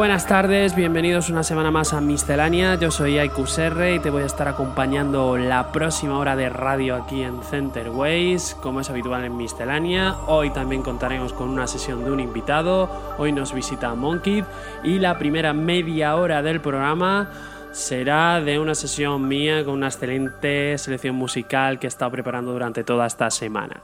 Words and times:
Buenas 0.00 0.26
tardes, 0.26 0.74
bienvenidos 0.74 1.28
una 1.28 1.42
semana 1.42 1.70
más 1.70 1.92
a 1.92 2.00
Miscelánea. 2.00 2.76
Yo 2.76 2.90
soy 2.90 3.18
R 3.18 3.94
y 3.94 3.98
te 3.98 4.08
voy 4.08 4.22
a 4.22 4.24
estar 4.24 4.48
acompañando 4.48 5.36
la 5.36 5.72
próxima 5.72 6.18
hora 6.18 6.36
de 6.36 6.48
radio 6.48 6.96
aquí 6.96 7.22
en 7.22 7.42
Center 7.42 7.90
Ways, 7.90 8.56
como 8.62 8.80
es 8.80 8.88
habitual 8.88 9.26
en 9.26 9.36
Miscelánea. 9.36 10.16
Hoy 10.26 10.48
también 10.54 10.80
contaremos 10.80 11.34
con 11.34 11.50
una 11.50 11.66
sesión 11.66 12.02
de 12.02 12.10
un 12.12 12.18
invitado. 12.18 12.88
Hoy 13.18 13.32
nos 13.32 13.52
visita 13.52 13.94
Monkey 13.94 14.42
y 14.84 15.00
la 15.00 15.18
primera 15.18 15.52
media 15.52 16.16
hora 16.16 16.40
del 16.40 16.62
programa 16.62 17.28
será 17.70 18.40
de 18.40 18.58
una 18.58 18.74
sesión 18.74 19.28
mía 19.28 19.66
con 19.66 19.74
una 19.74 19.88
excelente 19.88 20.78
selección 20.78 21.14
musical 21.14 21.78
que 21.78 21.86
he 21.86 21.88
estado 21.88 22.10
preparando 22.10 22.52
durante 22.52 22.84
toda 22.84 23.06
esta 23.06 23.30
semana. 23.30 23.82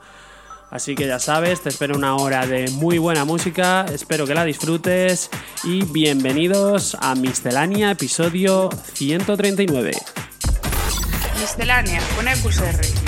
Así 0.70 0.94
que 0.94 1.06
ya 1.06 1.18
sabes, 1.18 1.60
te 1.60 1.68
espero 1.68 1.94
una 1.94 2.16
hora 2.16 2.46
de 2.46 2.68
muy 2.70 2.98
buena 2.98 3.24
música, 3.24 3.84
espero 3.92 4.26
que 4.26 4.34
la 4.34 4.44
disfrutes 4.44 5.30
y 5.66 5.82
bienvenidos 5.82 6.96
a 7.00 7.16
Miscelánea, 7.16 7.90
episodio 7.90 8.70
139. 8.94 9.90
Miscelánea 11.40 12.00
con 12.14 12.28
EQSR. 12.28 13.05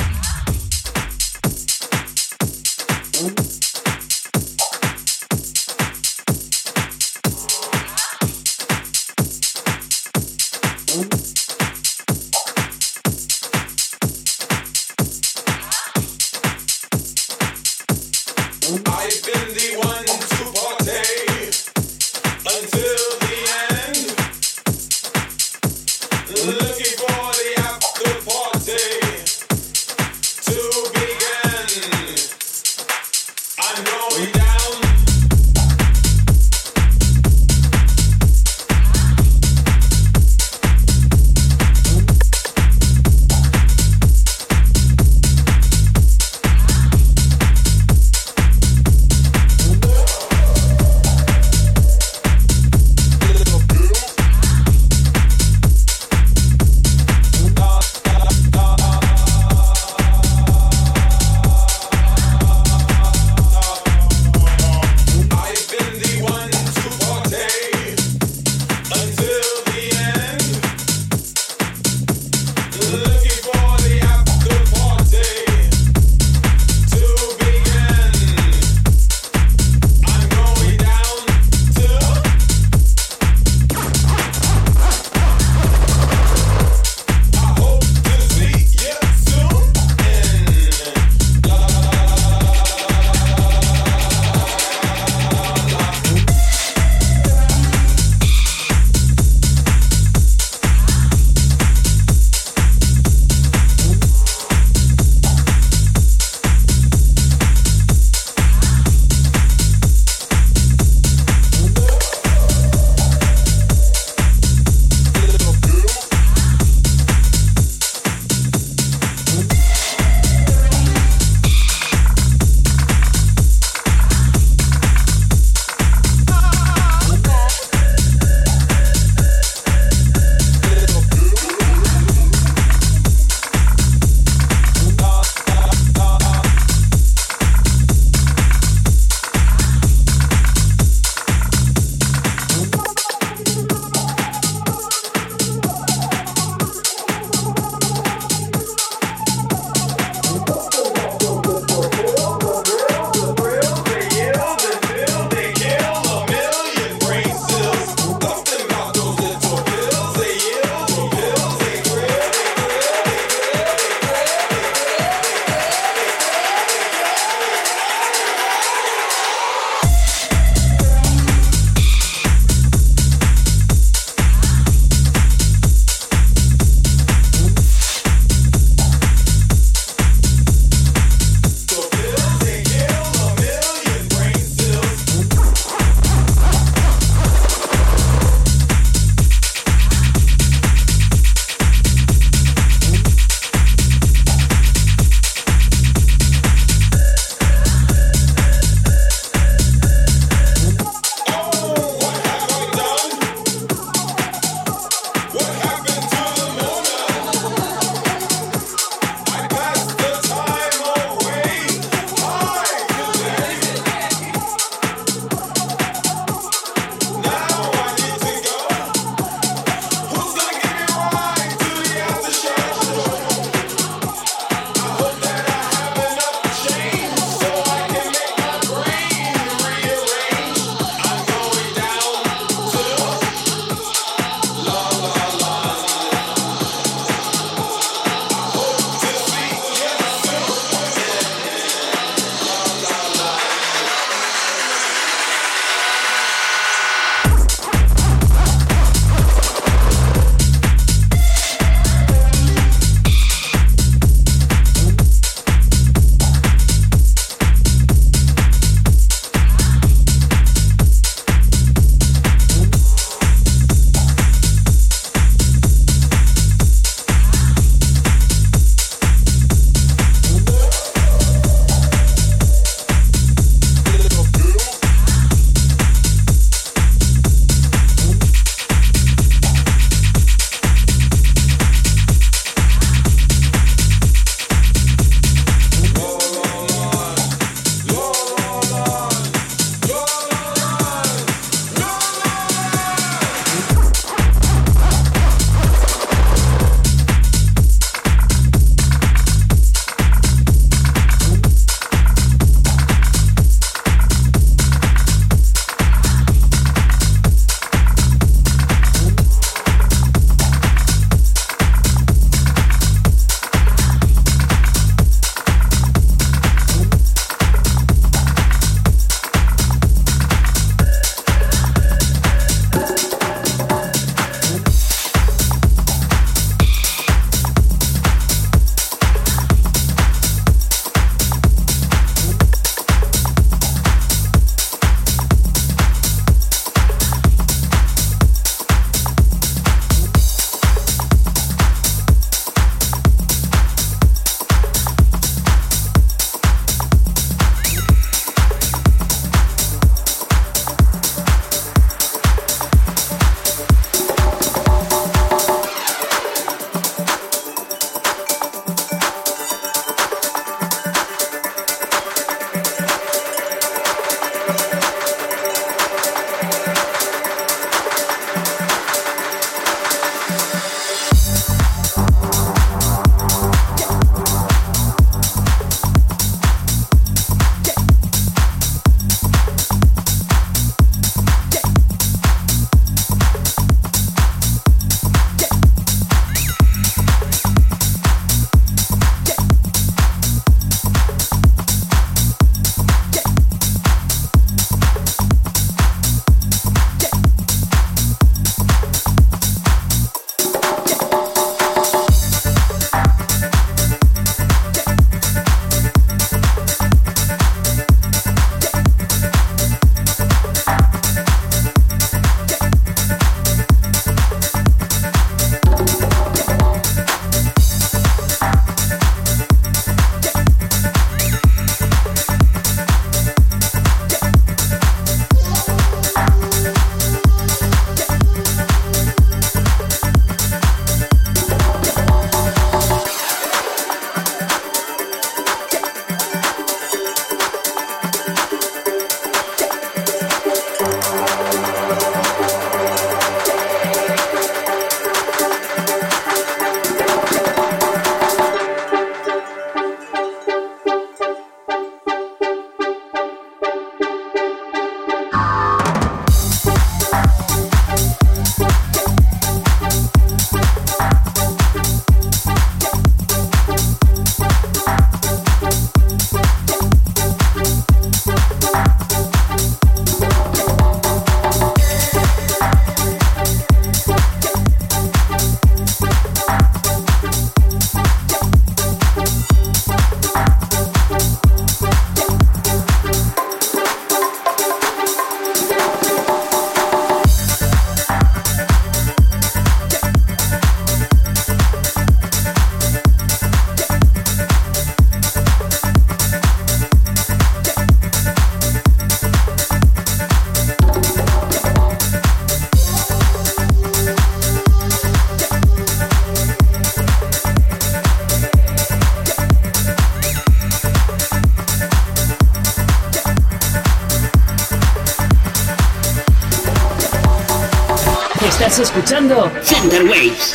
Center 519.28 520.08
Waves. 520.08 520.47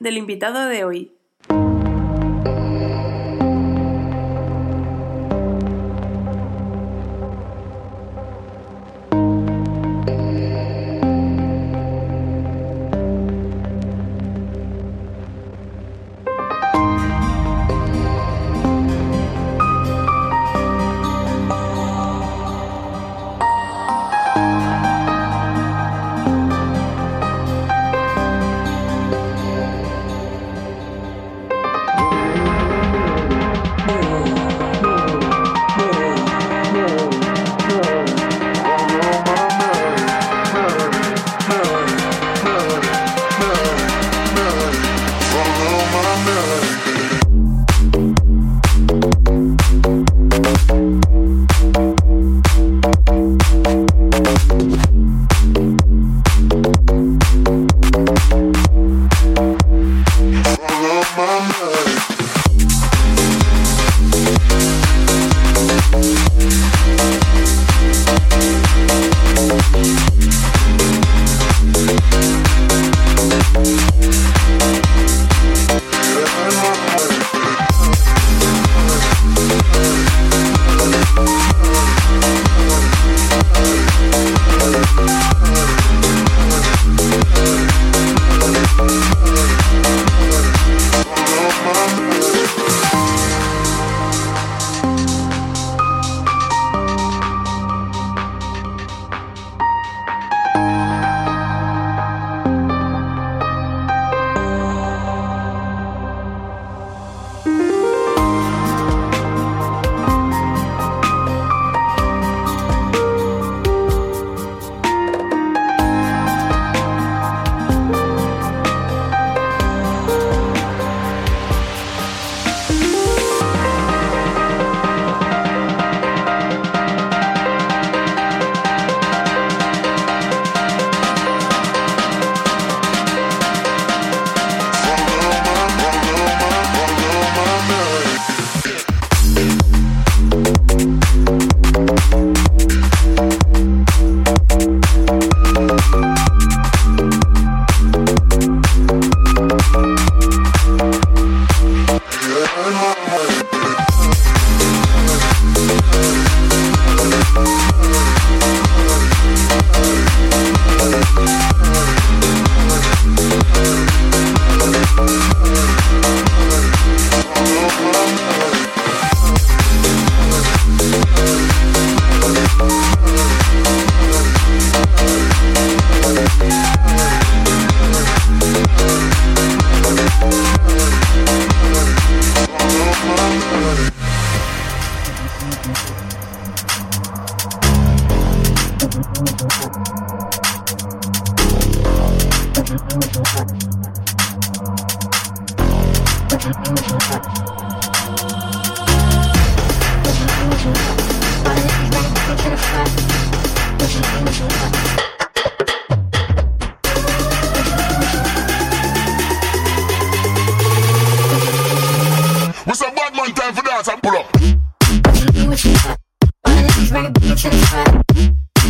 Del 0.00 0.16
invitado 0.16 0.66
de 0.66 0.84
hoy. 0.84 1.12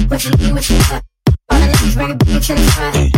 What 0.08 0.24
you 0.24 0.30
do, 0.32 0.54
what 0.54 0.70
you 0.70 0.78
do, 0.78 1.00
all 1.50 1.60
the 1.60 1.66
ladies 1.66 1.96
wanna 1.96 2.14
be 2.16 2.40
to 2.40 2.54
the 2.54 2.70
front. 2.72 3.17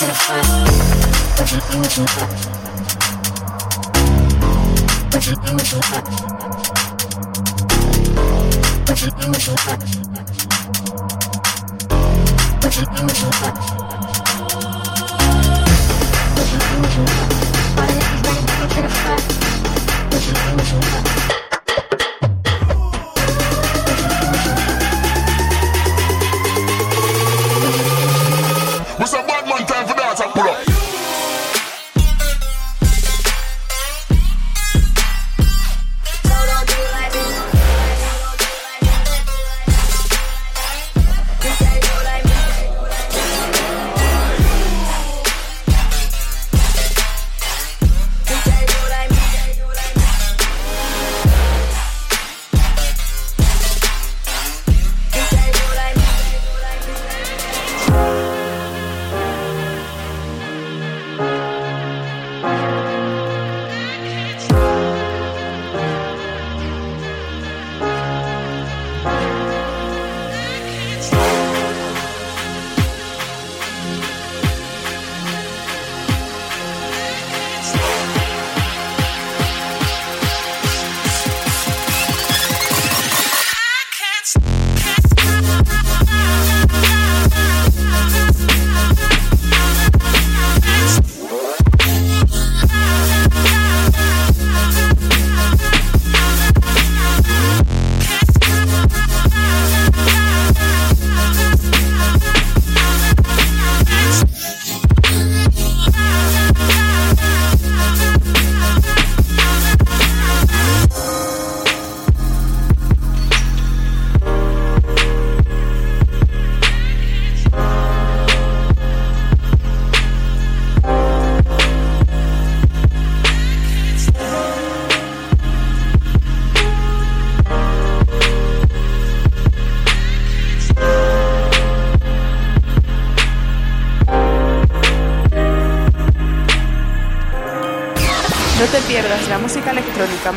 to 0.00 0.06
you 0.06 0.14
front. 0.14 0.46
Put 1.36 1.52
your 1.52 1.60
up. 2.00 2.30
Put 5.10 5.26
your 5.26 5.36
energy 5.46 5.76
up. 5.76 6.04
Put 8.86 9.02
your 9.02 9.12
energy 9.20 9.52
up. 9.52 9.80
Put 12.60 12.76
your 12.76 12.88
energy 12.90 13.26
up. 13.28 13.56
Put 16.34 16.48
your 16.50 16.62
energy 16.72 17.02
up. 17.02 17.28
Body 17.76 17.92
is 17.92 18.20
ready 18.24 18.54
to 18.68 18.80
the 18.80 18.88
front. 18.88 19.24
Put 20.10 20.22
your 20.26 20.36
up. 21.34 21.39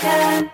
can. 0.00 0.49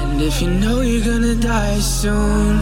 And 0.00 0.20
if 0.20 0.42
you 0.42 0.50
know 0.50 0.80
you're 0.80 1.04
gonna 1.04 1.36
die 1.36 1.78
soon, 1.78 2.56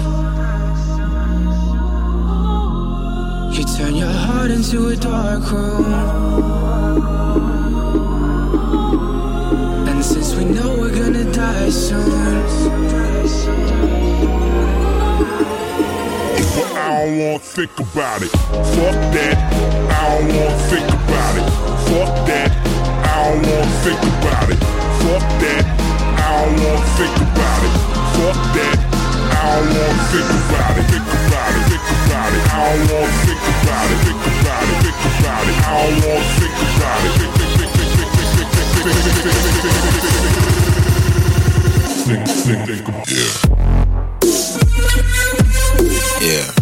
you 3.54 3.64
turn 3.76 3.94
your 3.96 4.12
heart 4.12 4.50
into 4.50 4.88
a 4.88 4.96
dark 4.96 5.50
room. 5.50 5.92
And 9.88 10.04
since 10.04 10.34
we 10.34 10.44
know 10.44 10.76
we're 10.78 10.94
gonna 10.94 11.24
die 11.32 11.70
soon 11.70 12.40
don't 17.00 17.16
wanna 17.18 17.38
think 17.38 17.72
about 17.80 18.20
it. 18.22 18.28
Fuck 18.28 18.96
that. 19.16 19.36
I 19.88 20.20
don't 20.20 20.28
wanna 20.36 20.68
think 20.68 20.88
about 20.92 21.34
it. 21.40 21.48
Fuck 21.88 22.12
that. 22.28 22.50
I 22.52 23.24
don't 23.24 23.40
wanna 23.40 23.80
think 23.80 24.02
about 24.04 24.50
it. 24.52 24.60
Fuck 25.00 25.24
that. 25.40 25.64
I 25.64 26.44
don't 26.44 26.60
wanna 26.60 26.92
think 27.00 27.16
about 27.24 27.62
it. 27.64 27.72
Fuck 28.20 28.40
that. 28.52 28.76
I 29.32 29.48
don't 29.56 29.72
wanna 29.80 30.04
think 30.12 30.28
about 30.28 30.76
it. 30.76 30.84
Think 30.92 31.08
about 31.08 31.56
it. 31.56 31.64
Think 31.70 31.88
about 32.04 32.32
it. 32.36 32.44
I 32.50 32.68
don't 32.68 32.84
wanna 32.92 33.16
think 33.24 33.42
about 33.48 33.88
it. 33.90 33.98
Think 34.04 34.20
about 34.20 34.68
it. 34.68 34.76
Think 34.84 35.00
about 35.16 35.44
it. 35.48 35.56
I 35.56 35.80
don't 35.80 36.04
wanna 36.04 36.36
think 36.36 36.56
about 36.68 37.00
it. 37.00 37.12
Think, 37.16 37.32
think, 37.40 37.52
think, 37.56 37.72
think, 37.80 37.96
think, 37.96 38.20
think, 38.20 38.44
think, 38.44 38.60
think, 38.60 39.08
think, 42.04 42.28
think, 42.44 42.68
think, 42.68 42.84
think, 42.84 43.08
yeah. 43.08 43.50
Yeah. 46.20 46.59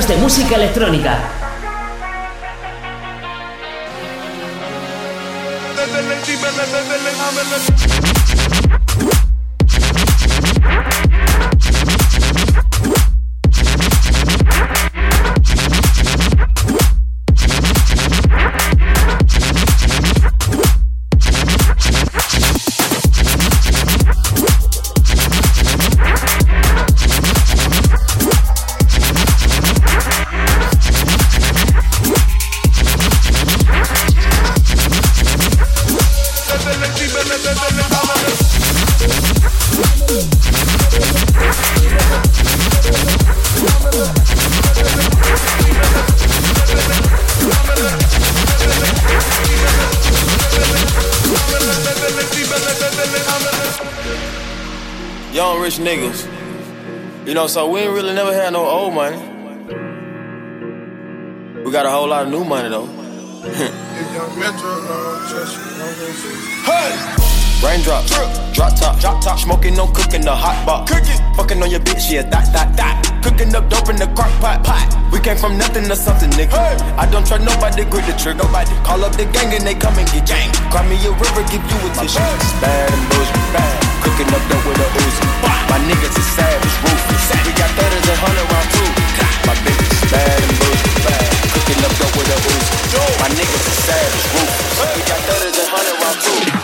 De 0.00 0.16
música 0.16 0.54
electrónica. 0.56 1.31
Young 55.32 55.60
rich 55.60 55.78
niggas. 55.78 56.28
You 57.26 57.34
know, 57.34 57.46
so 57.46 57.70
we 57.70 57.80
ain't 57.80 57.92
really 57.92 58.14
never 58.14 58.34
had 58.34 58.52
no 58.52 58.66
old 58.66 58.94
money. 58.94 59.16
We 61.64 61.70
got 61.72 61.86
a 61.86 61.90
whole 61.90 62.08
lot 62.08 62.24
of 62.26 62.30
new 62.30 62.44
money 62.44 62.68
though. 62.68 63.01
Hey! 66.62 66.94
Raindrop, 67.58 68.06
drop 68.54 68.74
top, 68.74 68.98
drop 68.98 69.22
top, 69.22 69.38
smoking 69.38 69.78
on 69.78 69.92
cooking 69.94 70.22
the 70.22 70.34
hot 70.34 70.66
box, 70.66 70.90
cooking, 70.90 71.18
fucking 71.34 71.62
on 71.62 71.70
your 71.70 71.80
bitch, 71.80 72.10
yeah, 72.10 72.22
that, 72.22 72.50
that, 72.54 72.74
that, 72.76 72.98
cooking 73.22 73.54
up 73.54 73.70
dope 73.70 73.88
in 73.90 73.96
the 73.96 74.06
crock 74.14 74.30
pot, 74.42 74.62
pot. 74.62 74.86
We 75.10 75.18
came 75.18 75.36
from 75.36 75.58
nothing 75.58 75.86
to 75.90 75.94
something, 75.94 76.30
nigga. 76.38 76.54
I 76.98 77.06
don't 77.10 77.26
trust 77.26 77.42
nobody, 77.42 77.84
grip 77.86 78.06
the 78.06 78.14
trigger, 78.14 78.46
nobody. 78.46 78.74
Call 78.86 79.04
up 79.04 79.14
the 79.14 79.26
gang 79.30 79.54
and 79.54 79.66
they 79.66 79.74
come 79.74 79.98
and 79.98 80.06
get 80.10 80.26
gang. 80.26 80.50
Cry 80.70 80.86
me 80.86 80.98
a 81.02 81.10
river, 81.10 81.42
give 81.50 81.62
you 81.62 81.78
a 81.82 81.90
tissue. 81.98 82.22
Bad 82.62 82.90
and 82.94 83.04
bullshit, 83.10 83.46
bad. 83.54 83.74
Cooking 84.06 84.30
up 84.30 84.42
dope 84.50 84.66
with 84.66 84.82
a 84.82 84.88
Uzi. 85.02 85.22
My 85.70 85.78
niggas 85.86 86.14
is 86.14 86.28
savage, 86.34 86.76
ruthless. 86.82 87.26
We 87.46 87.52
got 87.58 87.70
thudders 87.74 88.06
and 88.06 88.18
hundred 88.22 88.46
round 88.50 88.68
too. 88.70 88.90
My 89.46 89.54
bitch 89.66 89.82
is 89.82 90.02
bad 90.10 90.42
and 90.42 90.61
up 91.80 92.16
with 92.16 92.28
Uzi. 92.28 93.20
My 93.20 93.28
niggas 93.28 93.64
is 93.68 93.78
savage, 93.84 94.24
ruthless. 94.34 94.96
We 94.96 95.02
got 95.08 95.20
thudders 95.24 95.58
and 95.58 95.68
hundred 95.68 95.96
round 96.02 96.20
too. 96.20 96.61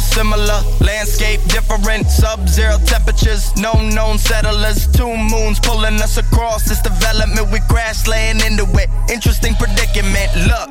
Similar, 0.00 0.62
landscape 0.80 1.40
different, 1.48 2.10
sub-zero 2.10 2.78
temperatures, 2.86 3.54
no 3.56 3.72
known 3.74 4.18
settlers, 4.18 4.86
two 4.88 5.16
moons 5.16 5.60
pulling 5.60 5.94
us 6.02 6.16
across 6.16 6.64
this 6.64 6.80
development. 6.82 7.52
We 7.52 7.60
crash 7.68 8.08
laying 8.08 8.40
into 8.40 8.64
it. 8.78 8.90
Interesting 9.10 9.54
predicament. 9.54 10.30
Look. 10.48 10.70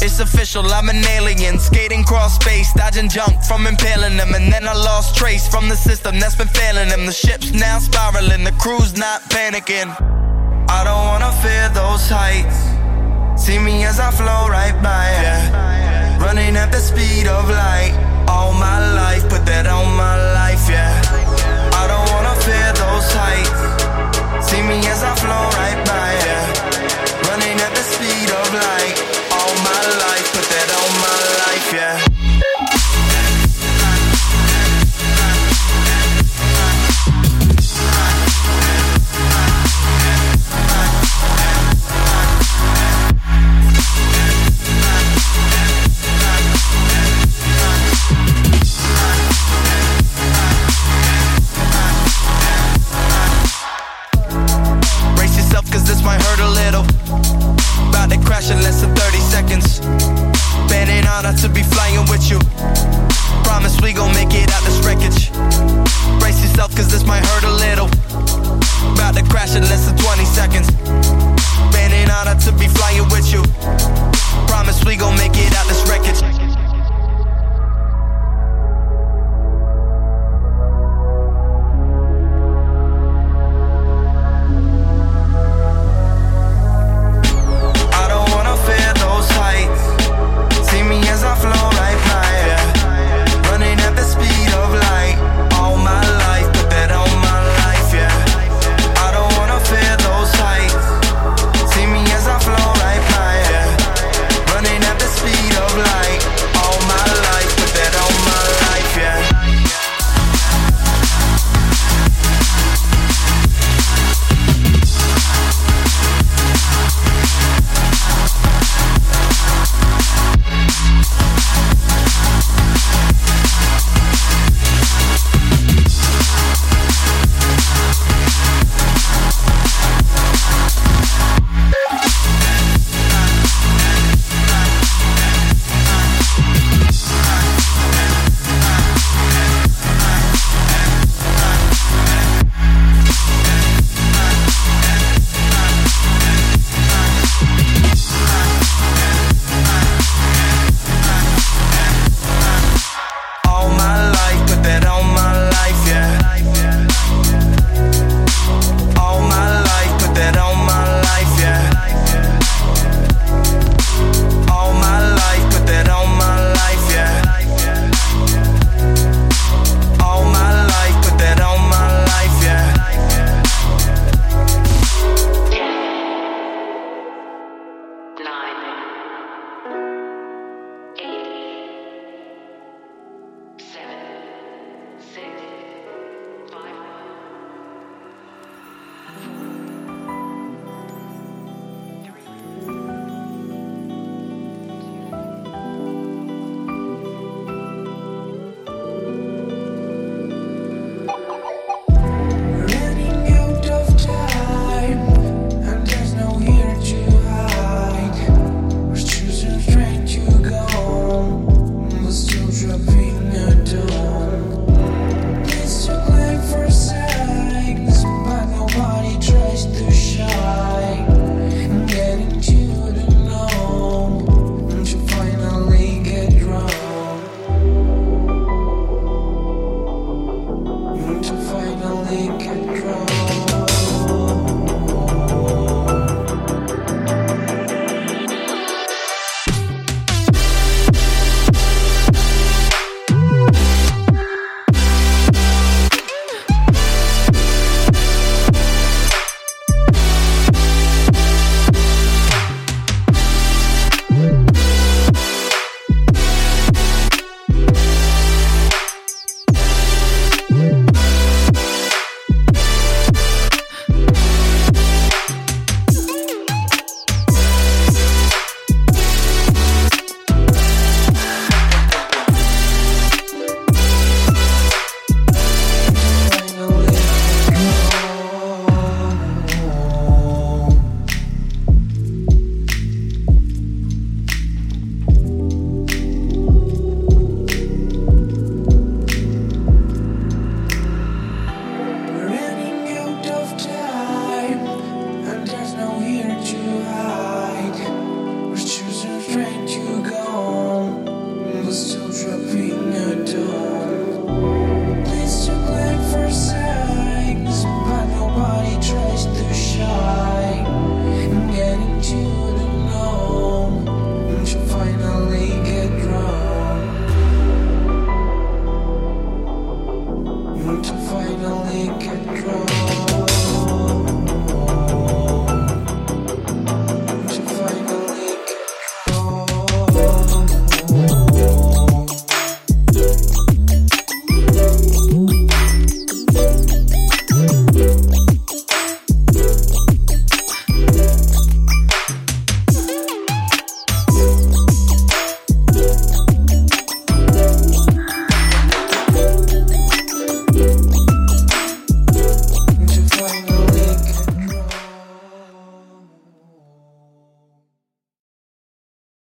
It's 0.00 0.20
official, 0.20 0.64
I'm 0.70 0.88
an 0.90 1.04
alien, 1.04 1.58
skating 1.58 2.04
cross 2.04 2.36
space, 2.36 2.72
dodging 2.74 3.08
junk 3.08 3.42
from 3.44 3.66
impaling 3.66 4.16
them, 4.16 4.34
and 4.34 4.52
then 4.52 4.68
I 4.68 4.74
lost 4.74 5.16
trace 5.16 5.48
from 5.48 5.68
the 5.68 5.76
system 5.76 6.20
that's 6.20 6.36
been 6.36 6.48
failing 6.48 6.88
them. 6.88 7.06
The 7.06 7.12
ship's 7.12 7.52
now 7.52 7.78
spiraling, 7.78 8.44
the 8.44 8.52
crew's 8.60 8.96
not 8.96 9.22
panicking. 9.22 9.90
I 10.70 10.84
don't 10.84 11.06
wanna 11.06 11.32
fear 11.42 11.68
those 11.70 12.08
heights. 12.08 12.58
See 13.42 13.58
me 13.58 13.84
as 13.84 13.98
I 13.98 14.10
flow 14.10 14.48
right 14.48 14.74
by, 14.82 15.10
yeah. 15.22 16.18
Running 16.22 16.56
at 16.56 16.70
the 16.70 16.80
speed 16.80 17.26
of 17.26 17.48
light. 17.48 18.07
All 18.28 18.52
my 18.52 18.78
life, 18.94 19.28
put 19.28 19.44
that 19.46 19.66
on 19.66 19.96
my 19.96 20.16
life, 20.34 20.68
yeah. 20.68 20.92
I 21.80 21.86
don't 21.90 22.08
wanna 22.12 22.34
fear 22.44 22.68
those 22.82 23.08
heights. 23.22 24.48
See 24.48 24.62
me 24.62 24.78
as 24.86 25.02
I 25.02 25.14
flow 25.16 25.44
right 25.60 25.80
by, 25.86 26.08
yeah. 26.26 26.57